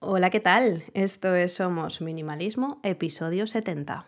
[0.00, 0.84] Hola, ¿qué tal?
[0.94, 4.06] Esto es Somos Minimalismo, episodio 70.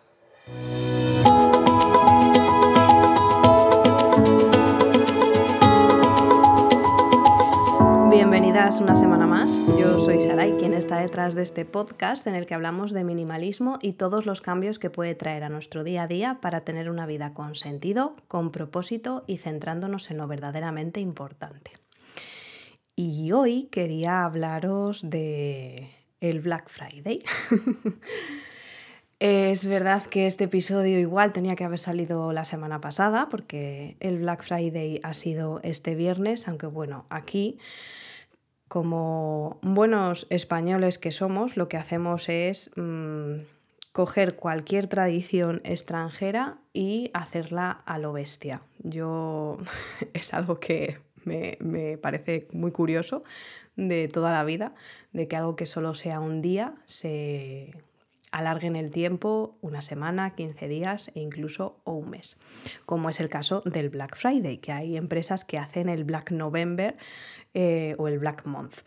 [8.09, 9.51] Bienvenidas una semana más.
[9.77, 13.81] Yo soy Sarai, quien está detrás de este podcast en el que hablamos de minimalismo
[13.83, 17.07] y todos los cambios que puede traer a nuestro día a día para tener una
[17.07, 21.73] vida con sentido, con propósito y centrándonos en lo verdaderamente importante.
[22.97, 27.23] Y hoy quería hablaros de el Black Friday.
[29.19, 34.19] es verdad que este episodio igual tenía que haber salido la semana pasada porque el
[34.19, 37.59] Black Friday ha sido este viernes, aunque bueno, aquí
[38.69, 43.41] como buenos españoles que somos, lo que hacemos es mm,
[43.91, 48.63] coger cualquier tradición extranjera y hacerla a lo bestia.
[48.79, 49.59] Yo
[50.15, 53.23] es algo que me, parece muy curioso
[53.77, 54.75] de toda la vida,
[55.13, 57.73] de que algo que solo sea un día se
[58.31, 62.39] alargue en el tiempo una semana, 15 días e incluso o un mes,
[62.87, 66.97] como es el caso del Black Friday, que hay empresas que hacen el Black November
[67.55, 68.79] eh, o el Black Month.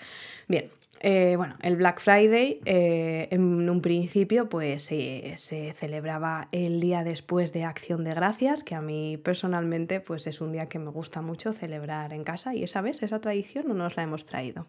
[0.48, 0.72] Bien,
[1.06, 7.52] eh, bueno, el Black Friday eh, en un principio pues se celebraba el día después
[7.52, 11.22] de Acción de Gracias, que a mí personalmente pues es un día que me gusta
[11.22, 14.66] mucho celebrar en casa y esa vez esa tradición no nos la hemos traído.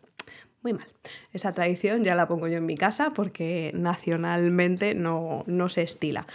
[0.63, 0.89] Muy mal.
[1.33, 6.27] Esa tradición ya la pongo yo en mi casa porque nacionalmente no, no se estila.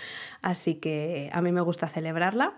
[0.41, 2.53] Así que a mí me gusta celebrarla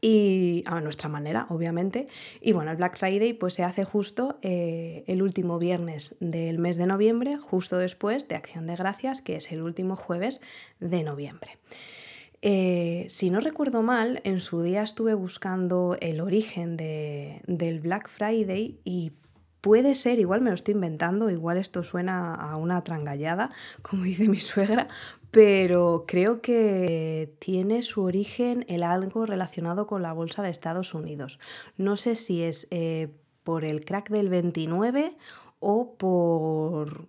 [0.00, 2.06] y a nuestra manera, obviamente.
[2.40, 6.76] Y bueno, el Black Friday pues se hace justo eh, el último viernes del mes
[6.76, 10.40] de noviembre, justo después de Acción de Gracias, que es el último jueves
[10.80, 11.58] de noviembre.
[12.42, 18.78] Eh, si no recuerdo mal, en su día estuve buscando el origen del Black Friday
[18.84, 19.12] y
[19.66, 23.50] Puede ser, igual me lo estoy inventando, igual esto suena a una trangallada,
[23.82, 24.86] como dice mi suegra,
[25.32, 31.40] pero creo que tiene su origen en algo relacionado con la bolsa de Estados Unidos.
[31.76, 33.08] No sé si es eh,
[33.42, 35.16] por el crack del 29
[35.58, 37.08] o por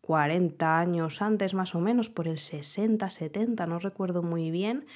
[0.00, 4.86] 40 años antes más o menos, por el 60, 70, no recuerdo muy bien,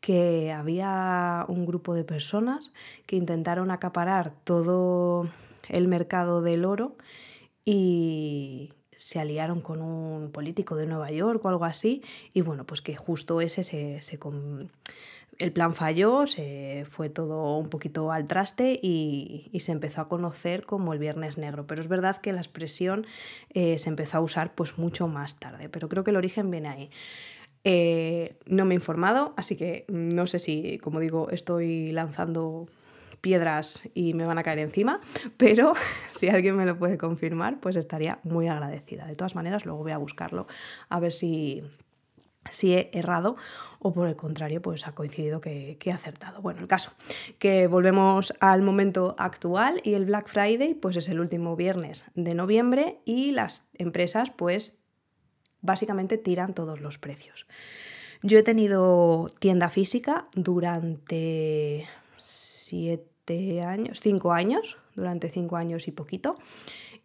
[0.00, 2.72] que había un grupo de personas
[3.04, 5.28] que intentaron acaparar todo
[5.68, 6.96] el mercado del oro
[7.64, 12.02] y se aliaron con un político de Nueva York o algo así
[12.32, 14.00] y bueno, pues que justo ese se,
[15.38, 20.64] el plan falló, se fue todo un poquito al traste y, se empezó a conocer
[20.64, 21.66] como el Viernes Negro.
[21.66, 23.06] Pero es verdad que la expresión
[23.50, 26.68] eh, se empezó a usar pues mucho más tarde, pero creo que el origen viene
[26.68, 26.90] ahí.
[27.64, 32.66] Eh, no me he informado, así que no sé si, como digo, estoy lanzando
[33.20, 35.00] piedras y me van a caer encima,
[35.36, 35.74] pero
[36.10, 39.06] si alguien me lo puede confirmar, pues estaría muy agradecida.
[39.06, 40.46] De todas maneras, luego voy a buscarlo
[40.88, 41.62] a ver si,
[42.50, 43.36] si he errado
[43.78, 46.42] o por el contrario, pues ha coincidido que, he acertado.
[46.42, 46.92] Bueno, el caso,
[47.38, 52.34] que volvemos al momento actual y el Black Friday pues es el último viernes de
[52.34, 54.80] noviembre y las empresas pues
[55.60, 57.46] básicamente tiran todos los precios.
[58.22, 61.86] Yo he tenido tienda física durante
[62.68, 66.36] siete años, cinco años, durante cinco años y poquito.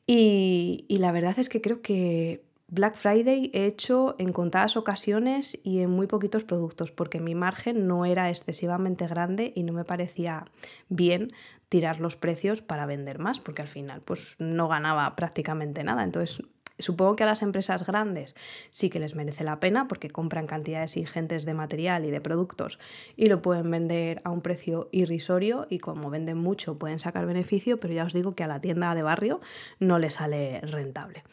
[0.06, 5.80] Y, la verdad es que creo que Black Friday he hecho en contadas ocasiones y
[5.80, 10.46] en muy poquitos productos, porque mi margen no era excesivamente grande y no me parecía
[10.90, 11.32] bien
[11.70, 16.04] tirar los precios para vender más, porque al final pues no ganaba prácticamente nada.
[16.04, 16.44] Entonces
[16.84, 18.36] Supongo que a las empresas grandes
[18.70, 22.78] sí que les merece la pena porque compran cantidades ingentes de material y de productos
[23.16, 27.80] y lo pueden vender a un precio irrisorio y como venden mucho pueden sacar beneficio,
[27.80, 29.40] pero ya os digo que a la tienda de barrio
[29.80, 31.24] no le sale rentable.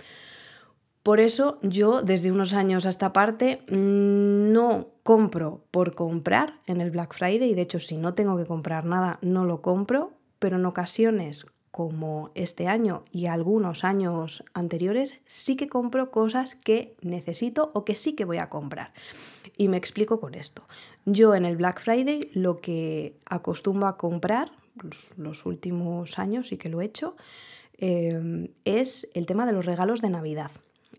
[1.02, 6.90] Por eso yo desde unos años a esta parte no compro por comprar en el
[6.90, 10.56] Black Friday y de hecho si no tengo que comprar nada no lo compro, pero
[10.56, 17.70] en ocasiones como este año y algunos años anteriores, sí que compro cosas que necesito
[17.74, 18.92] o que sí que voy a comprar.
[19.56, 20.64] Y me explico con esto.
[21.06, 24.52] Yo en el Black Friday lo que acostumbro a comprar,
[25.16, 27.16] los, últimos años y que lo he hecho,
[27.78, 30.50] eh, es el tema de los regalos de Navidad.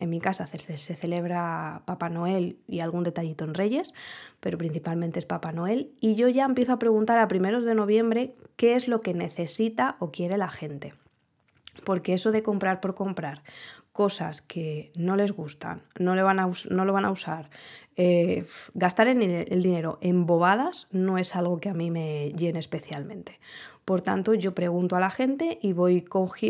[0.01, 3.93] En mi casa se, celebra Papá Noel y algún detallito en Reyes,
[4.39, 5.91] pero principalmente es Papá Noel.
[6.01, 9.97] Y yo ya empiezo a preguntar a primeros de noviembre qué es lo que necesita
[9.99, 10.95] o quiere la gente.
[11.85, 13.43] Porque eso de comprar por comprar
[13.91, 17.49] cosas que no les gustan, no, le van a, no lo van a usar,
[17.97, 23.39] eh, gastar el dinero en bobadas no es algo que a mí me llene especialmente.
[23.85, 26.05] Por tanto, yo pregunto a la gente y voy,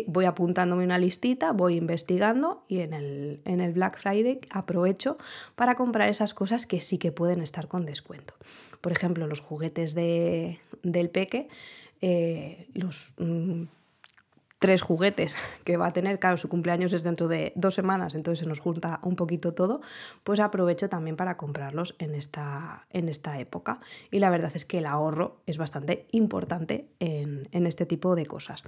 [0.07, 5.17] voy apuntándome una listita, voy investigando y en el, en el, Black Friday aprovecho
[5.55, 8.35] para comprar esas cosas que sí que pueden estar con descuento.
[8.81, 11.47] Por ejemplo, los juguetes de, del peque,
[12.01, 13.13] eh, los...
[13.17, 13.63] Mm,
[14.61, 18.43] tres juguetes que va a tener, claro, su cumpleaños es dentro de dos semanas, entonces
[18.43, 19.81] se nos junta un poquito todo,
[20.23, 23.79] pues aprovecho también para comprarlos en esta, en esta época.
[24.11, 28.27] Y la verdad es que el ahorro es bastante importante en, en este tipo de
[28.27, 28.63] cosas.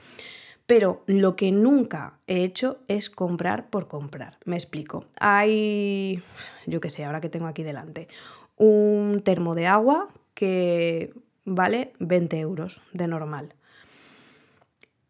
[0.65, 4.39] Pero lo que nunca he hecho es comprar por comprar.
[4.45, 5.05] Me explico.
[5.19, 6.23] Hay,
[6.65, 8.07] yo qué sé, ahora que tengo aquí delante,
[8.57, 11.13] un termo de agua que
[11.45, 13.53] vale 20 euros de normal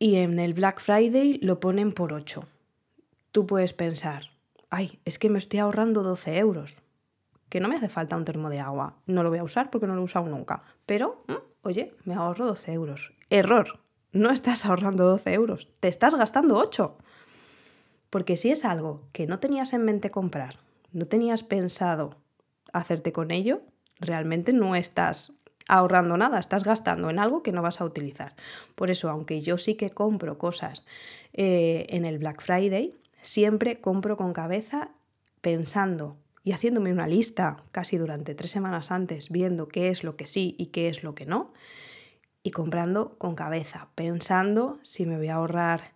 [0.04, 2.44] y en el Black Friday lo ponen por 8.
[3.32, 4.32] Tú puedes pensar,
[4.70, 6.82] ay, es que me estoy ahorrando 12 euros,
[7.48, 9.88] que no me hace falta un termo de agua, no lo voy a usar porque
[9.88, 13.14] no lo he usado nunca, pero, mm, oye, me ahorro 12 euros.
[13.30, 13.80] Error,
[14.12, 16.98] no estás ahorrando 12 euros, te estás gastando 8.
[18.10, 20.60] Porque si es algo que no tenías en mente comprar,
[20.92, 22.18] no tenías pensado
[22.74, 23.62] hacerte con ello,
[24.02, 25.32] realmente no estás
[25.68, 28.36] ahorrando nada, estás gastando en algo que no vas a utilizar.
[28.76, 30.86] Por eso, aunque yo sí que compro cosas
[31.34, 34.92] eh, en el Black Friday, siempre compro con cabeza
[35.42, 40.26] pensando y haciéndome una lista casi durante tres semanas antes, viendo qué es lo que
[40.26, 41.54] sí y qué es lo que no,
[42.44, 45.94] y comprando con cabeza, pensando si me voy a ahorrar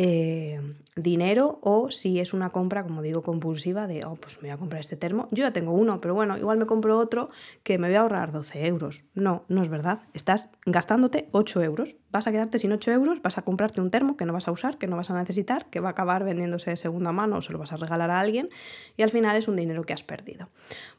[0.00, 0.60] eh,
[0.94, 4.56] dinero o si es una compra, como digo, compulsiva de, oh, pues me voy a
[4.56, 5.26] comprar este termo.
[5.32, 7.30] Yo ya tengo uno, pero bueno, igual me compro otro
[7.64, 9.04] que me voy a ahorrar 12 euros.
[9.14, 10.02] No, no es verdad.
[10.14, 11.96] Estás gastándote 8 euros.
[12.12, 14.52] Vas a quedarte sin 8 euros, vas a comprarte un termo que no vas a
[14.52, 17.42] usar, que no vas a necesitar, que va a acabar vendiéndose de segunda mano o
[17.42, 18.50] se lo vas a regalar a alguien
[18.96, 20.48] y al final es un dinero que has perdido.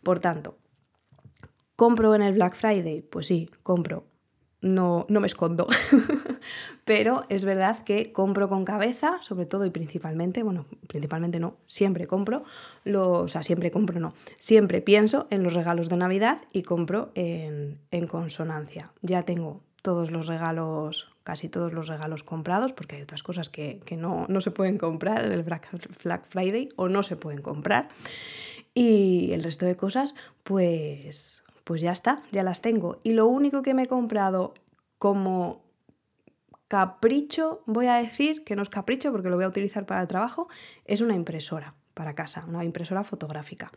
[0.04, 0.58] Por tanto,
[1.78, 3.02] ¿compro en el Black Friday?
[3.02, 4.09] Pues sí, compro
[4.62, 5.68] no, no me escondo.
[6.86, 12.08] Pero es verdad que compro con cabeza, sobre todo y principalmente, bueno, principalmente no, siempre
[12.08, 12.44] compro,
[12.94, 17.80] o sea, siempre compro no, siempre pienso en los regalos de Navidad y compro en,
[18.08, 18.92] consonancia.
[19.02, 23.82] Ya tengo todos los regalos, casi todos los regalos comprados, porque hay otras cosas que,
[23.98, 27.90] no, no, se pueden comprar en el Black Friday o no se pueden comprar.
[28.74, 33.00] Y el resto de cosas, pues pues ya está, ya las tengo.
[33.04, 34.56] Y lo único que me he comprado
[34.98, 35.62] como
[36.68, 40.08] capricho, voy a decir que no es capricho porque lo voy a utilizar para el
[40.08, 40.48] trabajo,
[40.86, 43.72] es una impresora para casa, una impresora fotográfica,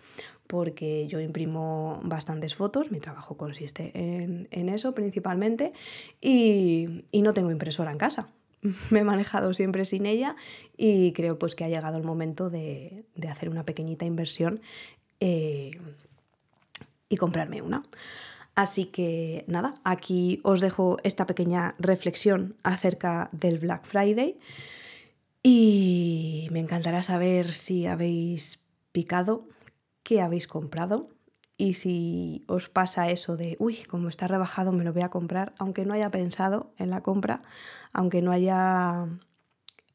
[0.46, 5.74] porque yo imprimo bastantes fotos, mi trabajo consiste en, eso principalmente,
[6.18, 8.30] y, no tengo impresora en casa.
[8.88, 10.34] Me he manejado siempre sin ella
[10.78, 14.62] y creo pues que ha llegado el momento de, hacer una pequeñita inversión
[15.20, 15.72] eh,
[17.12, 17.82] y comprarme una.
[18.54, 24.38] Así que nada, aquí os dejo esta pequeña reflexión acerca del Black Friday
[25.42, 28.60] y me encantará saber si habéis
[28.92, 29.46] picado,
[30.02, 31.10] qué habéis comprado
[31.58, 35.54] y si os pasa eso de, uy, como está rebajado me lo voy a comprar,
[35.58, 37.42] aunque no haya pensado en la compra,
[37.92, 39.06] aunque no haya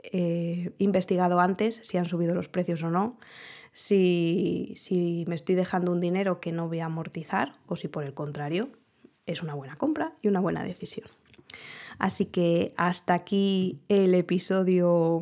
[0.04, 3.18] eh, investigado antes si han subido los precios o no
[3.74, 4.76] si,
[5.28, 8.70] me estoy dejando un dinero que no voy a amortizar o si por el contrario
[9.26, 11.08] es una buena compra y una buena decisión.
[12.00, 15.20] Así que hasta aquí el episodio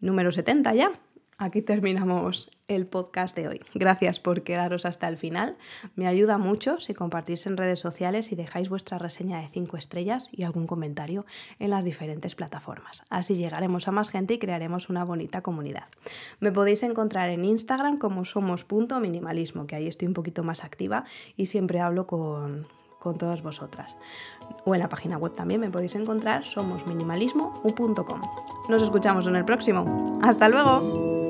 [0.00, 0.92] número 70 ya.
[1.38, 3.60] Aquí terminamos el podcast de hoy.
[3.74, 5.56] Gracias por quedaros hasta el final.
[5.96, 10.28] Me ayuda mucho si compartís en redes sociales y dejáis vuestra reseña de 5 estrellas
[10.32, 11.26] y algún comentario
[11.58, 13.04] en las diferentes plataformas.
[13.10, 15.88] Así llegaremos a más gente y crearemos una bonita comunidad.
[16.40, 21.04] Me podéis encontrar en Instagram como somos.minimalismo, que ahí estoy un poquito más activa
[21.36, 22.66] y siempre hablo con,
[22.98, 23.96] con todas vosotras.
[24.64, 28.22] O en la página web también me podéis encontrar somosminimalismo.com.
[28.68, 30.18] Nos escuchamos en el próximo.
[30.22, 31.23] ¡Hasta luego!